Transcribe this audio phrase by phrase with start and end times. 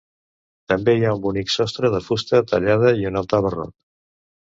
[0.73, 3.75] També hi ha un bonic sostre de fusta tallada i un altar barroc.